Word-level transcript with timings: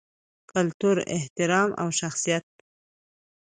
کلتور، 0.51 0.97
احترام 1.15 1.69
او 1.81 1.87
شخصیت 1.99 2.45